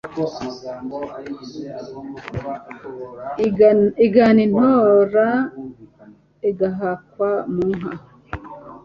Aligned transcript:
Igana 4.05 4.41
i 4.47 4.47
Ntora 4.51 5.27
igahakwa 6.49 7.29
mu 7.53 7.67
nka 7.77 7.91